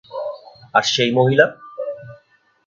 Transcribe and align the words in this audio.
আর 0.73 0.83
সেই 0.93 1.11
মহিলা? 1.11 1.45